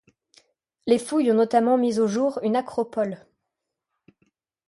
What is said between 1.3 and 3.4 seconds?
ont notamment mis au jour une acropole.